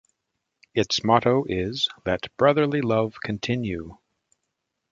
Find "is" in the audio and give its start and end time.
1.47-1.87